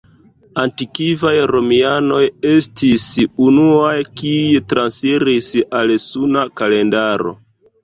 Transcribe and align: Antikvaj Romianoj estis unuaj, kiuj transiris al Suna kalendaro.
Antikvaj 0.59 1.33
Romianoj 1.51 2.21
estis 2.53 3.05
unuaj, 3.49 3.93
kiuj 4.23 4.65
transiris 4.75 5.53
al 5.83 5.97
Suna 6.09 6.49
kalendaro. 6.65 7.39